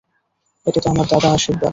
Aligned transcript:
এটা 0.65 0.79
তো 0.83 0.87
আমার 0.89 1.07
দাদা 1.07 1.29
আশির্বাদ। 1.31 1.69